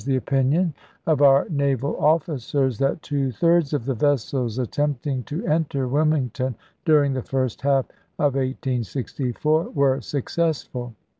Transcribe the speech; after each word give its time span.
the 0.03 0.15
opinion 0.15 0.73
of 1.05 1.19
onr 1.19 1.47
naval 1.51 1.95
officers 1.97 2.79
that 2.79 2.99
two 3.03 3.31
thirds 3.31 3.71
of 3.71 3.85
the 3.85 3.93
vessels 3.93 4.57
attempting 4.57 5.21
to 5.21 5.45
enter 5.45 5.87
Wilmington 5.87 6.55
during 6.85 7.13
the 7.13 7.21
first 7.21 7.61
half 7.61 7.85
of 8.17 8.33
1864 8.33 9.69
were 9.69 10.01
successful. 10.01 10.95